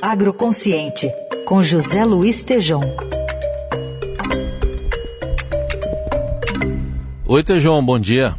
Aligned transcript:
Agroconsciente, 0.00 1.10
com 1.44 1.62
José 1.62 2.04
Luiz 2.04 2.44
Tejom. 2.44 2.80
Oi, 7.26 7.42
Tejom, 7.42 7.84
bom 7.84 7.98
dia. 7.98 8.34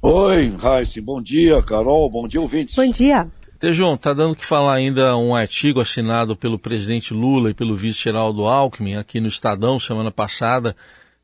Oi, 0.00 0.54
Raíssa, 0.58 1.02
bom 1.02 1.20
dia, 1.20 1.62
Carol, 1.62 2.08
bom 2.08 2.26
dia, 2.26 2.40
ouvintes. 2.40 2.74
Bom 2.74 2.90
dia. 2.90 3.28
Tejom, 3.58 3.94
está 3.94 4.14
dando 4.14 4.34
que 4.34 4.46
falar 4.46 4.74
ainda 4.74 5.16
um 5.16 5.34
artigo 5.34 5.80
assinado 5.80 6.34
pelo 6.34 6.58
presidente 6.58 7.12
Lula 7.12 7.50
e 7.50 7.54
pelo 7.54 7.76
vice-geraldo 7.76 8.46
Alckmin 8.46 8.96
aqui 8.96 9.20
no 9.20 9.28
Estadão 9.28 9.78
semana 9.78 10.10
passada, 10.10 10.74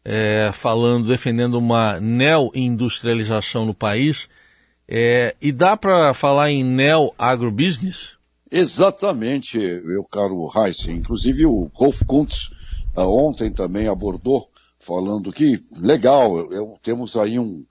é, 0.05 0.51
falando, 0.53 1.09
defendendo 1.09 1.55
uma 1.55 1.99
neo-industrialização 1.99 3.65
no 3.65 3.73
país. 3.73 4.29
É, 4.87 5.35
e 5.41 5.51
dá 5.53 5.77
para 5.77 6.13
falar 6.13 6.51
em 6.51 6.63
neo-agrobusiness? 6.63 8.17
Exatamente, 8.51 9.59
meu 9.59 10.05
caro 10.05 10.49
Heiss. 10.55 10.87
Inclusive 10.87 11.47
o 11.47 11.71
Rolf 11.75 12.03
Kuntz 12.07 12.51
uh, 12.97 13.03
ontem 13.03 13.53
também 13.53 13.89
abordou, 13.89 14.49
falando 14.79 15.33
que, 15.33 15.59
legal, 15.77 16.37
eu, 16.53 16.79
temos 16.83 17.17
aí 17.17 17.39
um, 17.39 17.65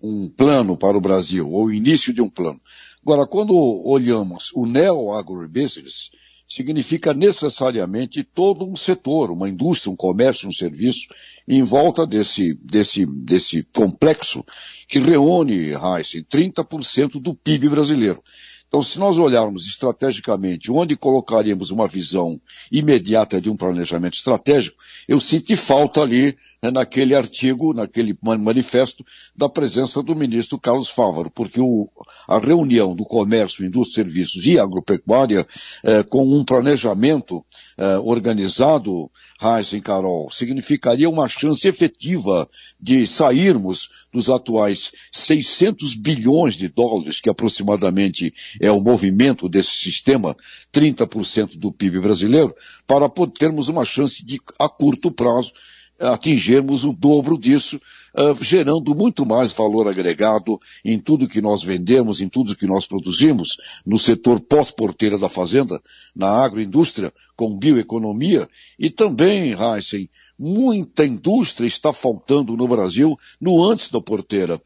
um 0.00 0.28
plano 0.28 0.76
para 0.76 0.96
o 0.96 1.00
Brasil, 1.00 1.50
ou 1.50 1.66
o 1.66 1.72
início 1.72 2.12
de 2.12 2.22
um 2.22 2.28
plano. 2.28 2.60
Agora, 3.02 3.26
quando 3.26 3.54
olhamos 3.56 4.52
o 4.54 4.66
neo-agrobusiness, 4.66 6.10
significa 6.50 7.14
necessariamente 7.14 8.24
todo 8.24 8.64
um 8.64 8.74
setor, 8.74 9.30
uma 9.30 9.48
indústria, 9.48 9.92
um 9.92 9.96
comércio, 9.96 10.48
um 10.48 10.52
serviço, 10.52 11.08
em 11.46 11.62
volta 11.62 12.06
desse, 12.06 12.54
desse, 12.54 13.06
desse 13.06 13.62
complexo 13.72 14.44
que 14.88 14.98
reúne, 14.98 15.70
Heisen, 15.70 16.24
30% 16.24 17.20
do 17.20 17.34
PIB 17.34 17.68
brasileiro. 17.68 18.22
Então, 18.70 18.84
se 18.84 19.00
nós 19.00 19.18
olharmos 19.18 19.66
estrategicamente 19.66 20.70
onde 20.70 20.96
colocaríamos 20.96 21.72
uma 21.72 21.88
visão 21.88 22.40
imediata 22.70 23.40
de 23.40 23.50
um 23.50 23.56
planejamento 23.56 24.14
estratégico, 24.14 24.78
eu 25.08 25.18
sinto 25.18 25.56
falta 25.56 26.00
ali 26.00 26.38
né, 26.62 26.70
naquele 26.70 27.12
artigo, 27.12 27.74
naquele 27.74 28.16
manifesto, 28.22 29.04
da 29.34 29.48
presença 29.48 30.00
do 30.04 30.14
ministro 30.14 30.56
Carlos 30.56 30.88
Fávaro, 30.88 31.32
porque 31.32 31.60
o, 31.60 31.88
a 32.26 32.38
reunião 32.38 32.94
do 32.94 33.04
comércio, 33.04 33.64
indústria, 33.64 34.04
serviços 34.04 34.46
e 34.46 34.58
agropecuária, 34.58 35.46
eh, 35.82 36.02
com 36.02 36.22
um 36.22 36.44
planejamento 36.44 37.44
eh, 37.76 37.98
organizado, 37.98 39.10
Heisen 39.42 39.80
Carol, 39.80 40.30
significaria 40.30 41.08
uma 41.08 41.28
chance 41.28 41.66
efetiva 41.66 42.48
de 42.80 43.06
sairmos 43.06 43.88
dos 44.12 44.28
atuais 44.28 44.92
600 45.12 45.94
bilhões 45.94 46.54
de 46.54 46.68
dólares, 46.68 47.20
que 47.20 47.30
aproximadamente 47.30 48.32
é 48.60 48.70
o 48.70 48.80
movimento 48.80 49.48
desse 49.48 49.72
sistema, 49.72 50.36
30% 50.72 51.58
do 51.58 51.72
PIB 51.72 52.00
brasileiro, 52.00 52.54
para 52.86 53.08
termos 53.38 53.68
uma 53.68 53.84
chance 53.84 54.24
de, 54.24 54.40
a 54.58 54.68
curto 54.68 55.10
prazo, 55.10 55.52
atingirmos 55.98 56.84
o 56.84 56.92
dobro 56.92 57.38
disso, 57.38 57.80
uh, 58.14 58.44
gerando 58.44 58.94
muito 58.94 59.24
mais 59.24 59.52
valor 59.52 59.88
agregado 59.88 60.58
em 60.84 60.98
tudo 60.98 61.28
que 61.28 61.40
nós 61.40 61.62
vendemos, 61.62 62.20
em 62.20 62.28
tudo 62.28 62.56
que 62.56 62.66
nós 62.66 62.86
produzimos, 62.86 63.56
no 63.84 63.98
setor 63.98 64.40
pós-porteira 64.40 65.18
da 65.18 65.28
fazenda, 65.28 65.80
na 66.14 66.28
agroindústria, 66.28 67.12
com 67.36 67.56
bioeconomia, 67.56 68.48
e 68.78 68.90
também, 68.90 69.54
Heisen, 69.54 70.10
muita 70.38 71.06
indústria 71.06 71.66
está 71.66 71.92
faltando 71.92 72.56
no 72.56 72.68
Brasil 72.68 73.16
no 73.40 73.64
antes 73.64 73.90
da 73.90 74.00
porteira 74.00 74.60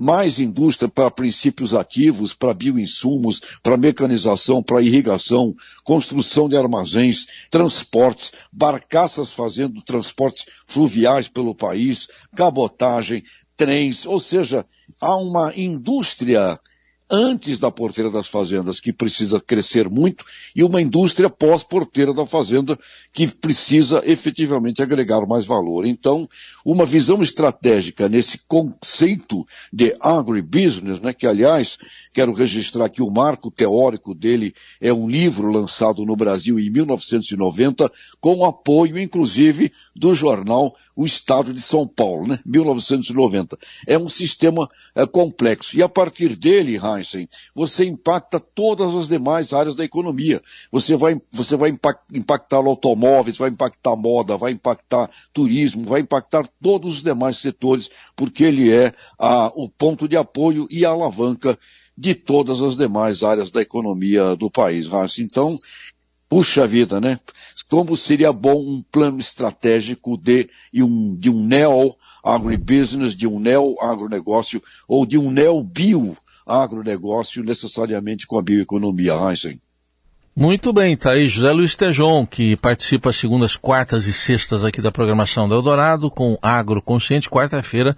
mais 0.00 0.40
indústria 0.40 0.88
para 0.88 1.10
princípios 1.10 1.74
ativos, 1.74 2.32
para 2.32 2.54
bioinsumos, 2.54 3.38
para 3.62 3.76
mecanização, 3.76 4.62
para 4.62 4.80
irrigação, 4.80 5.54
construção 5.84 6.48
de 6.48 6.56
armazéns, 6.56 7.26
transportes, 7.50 8.32
barcaças 8.50 9.30
fazendo 9.30 9.82
transportes 9.82 10.46
fluviais 10.66 11.28
pelo 11.28 11.54
país, 11.54 12.08
cabotagem, 12.34 13.22
trens, 13.54 14.06
ou 14.06 14.18
seja, 14.18 14.64
há 15.02 15.14
uma 15.16 15.52
indústria 15.54 16.58
antes 17.10 17.58
da 17.58 17.70
porteira 17.70 18.10
das 18.10 18.28
fazendas, 18.28 18.78
que 18.78 18.92
precisa 18.92 19.40
crescer 19.40 19.88
muito, 19.88 20.24
e 20.54 20.62
uma 20.62 20.80
indústria 20.80 21.28
pós-porteira 21.28 22.14
da 22.14 22.26
fazenda, 22.26 22.78
que 23.12 23.26
precisa 23.26 24.02
efetivamente 24.06 24.82
agregar 24.82 25.26
mais 25.26 25.44
valor. 25.44 25.84
Então, 25.84 26.28
uma 26.64 26.86
visão 26.86 27.22
estratégica 27.22 28.08
nesse 28.08 28.38
conceito 28.46 29.44
de 29.72 29.96
agribusiness, 30.00 31.00
né, 31.00 31.12
que 31.12 31.26
aliás, 31.26 31.78
quero 32.12 32.32
registrar 32.32 32.88
que 32.88 33.02
o 33.02 33.10
marco 33.10 33.50
teórico 33.50 34.14
dele 34.14 34.54
é 34.80 34.92
um 34.92 35.08
livro 35.08 35.50
lançado 35.50 36.04
no 36.04 36.14
Brasil 36.14 36.58
em 36.58 36.70
1990, 36.70 37.90
com 38.20 38.44
apoio, 38.44 38.98
inclusive, 38.98 39.72
do 40.00 40.14
jornal 40.14 40.74
o 40.96 41.04
Estado 41.04 41.52
de 41.52 41.60
São 41.60 41.86
Paulo, 41.86 42.26
né? 42.26 42.38
1990. 42.46 43.58
É 43.86 43.98
um 43.98 44.08
sistema 44.08 44.66
é, 44.94 45.06
complexo. 45.06 45.76
E 45.76 45.82
a 45.82 45.88
partir 45.88 46.34
dele, 46.34 46.78
Heinzen, 46.78 47.28
você 47.54 47.84
impacta 47.84 48.40
todas 48.40 48.94
as 48.94 49.08
demais 49.08 49.52
áreas 49.52 49.74
da 49.74 49.84
economia. 49.84 50.42
Você 50.72 50.96
vai, 50.96 51.20
você 51.30 51.54
vai 51.54 51.70
impactar 52.14 52.56
automóveis, 52.56 53.36
vai 53.36 53.50
impactar 53.50 53.94
moda, 53.94 54.38
vai 54.38 54.52
impactar 54.52 55.10
turismo, 55.34 55.84
vai 55.84 56.00
impactar 56.00 56.48
todos 56.62 56.96
os 56.96 57.02
demais 57.02 57.36
setores, 57.36 57.90
porque 58.16 58.44
ele 58.44 58.72
é 58.72 58.94
a, 59.18 59.52
o 59.54 59.68
ponto 59.68 60.08
de 60.08 60.16
apoio 60.16 60.66
e 60.70 60.86
a 60.86 60.90
alavanca 60.90 61.58
de 61.96 62.14
todas 62.14 62.62
as 62.62 62.74
demais 62.74 63.22
áreas 63.22 63.50
da 63.50 63.60
economia 63.60 64.34
do 64.34 64.50
país. 64.50 64.88
Então, 65.18 65.56
puxa 66.30 66.64
vida, 66.64 67.00
né? 67.00 67.18
como 67.68 67.96
seria 67.96 68.32
bom 68.32 68.60
um 68.60 68.84
plano 68.90 69.18
estratégico 69.18 70.16
de, 70.16 70.48
um, 70.74 71.16
de 71.16 71.28
um 71.28 71.44
neo-agribusiness, 71.44 73.16
de 73.16 73.26
um 73.26 73.40
neo-agronegócio 73.40 74.62
ou 74.88 75.04
de 75.04 75.18
um 75.18 75.30
neo-bio-agronegócio 75.30 77.44
necessariamente 77.44 78.26
com 78.26 78.38
a 78.38 78.42
bioeconomia, 78.42 79.14
Einstein. 79.14 79.60
Muito 80.34 80.72
bem, 80.72 80.96
tá 80.96 81.10
aí 81.10 81.28
José 81.28 81.52
Luiz 81.52 81.74
Tejon, 81.74 82.24
que 82.24 82.56
participa 82.56 83.10
às 83.10 83.16
segundas, 83.16 83.56
quartas 83.56 84.06
e 84.06 84.12
sextas 84.12 84.64
aqui 84.64 84.80
da 84.80 84.92
programação 84.92 85.48
do 85.48 85.56
Eldorado 85.56 86.08
com 86.10 86.38
Agro 86.40 86.80
Consciente. 86.80 87.28
Quarta-feira 87.28 87.96